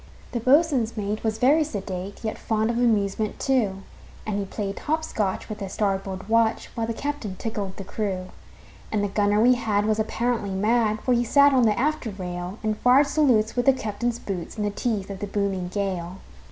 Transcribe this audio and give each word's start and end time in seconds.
The 0.31 0.39
boatswain's 0.39 0.97
mate 0.97 1.23
was 1.23 1.37
very 1.37 1.63
sedate, 1.63 2.23
Yet 2.23 2.39
fond 2.39 2.71
of 2.71 2.77
amusement, 2.79 3.39
too; 3.39 3.83
And 4.25 4.39
he 4.39 4.45
played 4.45 4.79
hop 4.79 5.03
scotch 5.03 5.47
with 5.47 5.59
the 5.59 5.69
starboard 5.69 6.27
watch, 6.27 6.69
While 6.73 6.87
the 6.87 6.93
captain 6.95 7.35
tickled 7.35 7.77
the 7.77 7.83
crew. 7.83 8.29
And 8.91 9.03
the 9.03 9.07
gunner 9.09 9.39
we 9.39 9.53
had 9.53 9.85
was 9.85 9.99
apparently 9.99 10.49
mad, 10.49 11.01
For 11.03 11.13
he 11.13 11.23
sat 11.23 11.53
on 11.53 11.65
the 11.67 11.77
after 11.77 12.09
rail, 12.09 12.57
And 12.63 12.79
fired 12.79 13.05
salutes 13.05 13.55
with 13.55 13.67
the 13.67 13.73
captain's 13.73 14.17
boots, 14.17 14.57
In 14.57 14.63
the 14.63 14.71
teeth 14.71 15.11
of 15.11 15.19
the 15.19 15.27
booming 15.27 15.67
gale. 15.67 16.17